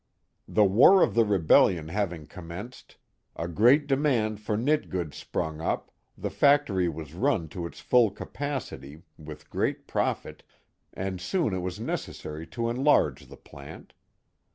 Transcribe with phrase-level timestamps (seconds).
[0.47, 2.97] The war of the rebellion having commenced,
[3.35, 8.09] a great demand for knit goods sprung up, the factory was run to its full
[8.09, 10.41] capacity, with great profit,
[10.91, 13.93] and soon it was necessary to enlarge the plant.